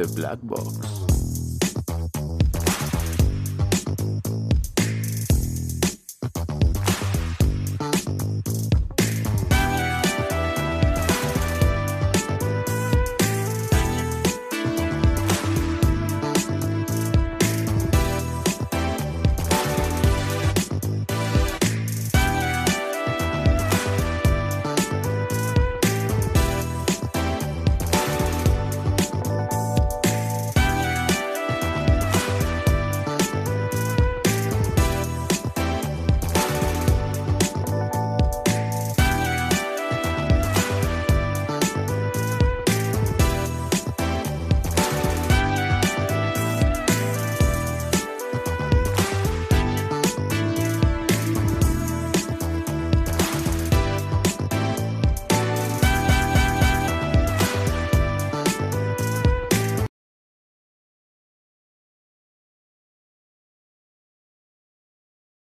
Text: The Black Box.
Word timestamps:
The 0.00 0.08
Black 0.16 0.38
Box. 0.42 0.99